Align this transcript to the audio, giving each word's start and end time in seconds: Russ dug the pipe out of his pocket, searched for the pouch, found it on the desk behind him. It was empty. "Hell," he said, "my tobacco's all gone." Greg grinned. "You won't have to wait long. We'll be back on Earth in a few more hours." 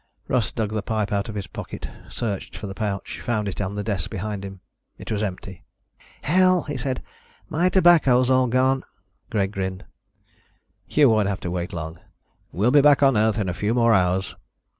Russ 0.27 0.51
dug 0.51 0.71
the 0.71 0.81
pipe 0.81 1.11
out 1.11 1.29
of 1.29 1.35
his 1.35 1.45
pocket, 1.45 1.87
searched 2.09 2.57
for 2.57 2.65
the 2.65 2.73
pouch, 2.73 3.21
found 3.23 3.47
it 3.47 3.61
on 3.61 3.75
the 3.75 3.83
desk 3.83 4.09
behind 4.09 4.43
him. 4.43 4.59
It 4.97 5.11
was 5.11 5.21
empty. 5.21 5.63
"Hell," 6.23 6.63
he 6.63 6.75
said, 6.75 7.03
"my 7.49 7.69
tobacco's 7.69 8.27
all 8.31 8.47
gone." 8.47 8.83
Greg 9.29 9.51
grinned. 9.51 9.85
"You 10.89 11.07
won't 11.07 11.27
have 11.29 11.39
to 11.41 11.51
wait 11.51 11.71
long. 11.71 11.99
We'll 12.51 12.71
be 12.71 12.81
back 12.81 13.03
on 13.03 13.15
Earth 13.15 13.37
in 13.37 13.47
a 13.47 13.53
few 13.53 13.75
more 13.75 13.93
hours." 13.93 14.35